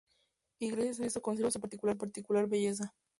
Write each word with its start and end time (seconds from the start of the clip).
Y 0.59 0.71
gracias 0.71 0.99
a 0.99 1.05
eso 1.05 1.21
conservan 1.21 1.51
su 1.51 1.59
particular 1.61 2.47
belleza.. 2.49 2.91